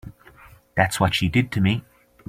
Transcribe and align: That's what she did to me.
That's 0.73 0.99
what 0.99 1.13
she 1.13 1.29
did 1.29 1.51
to 1.51 1.61
me. 1.61 1.83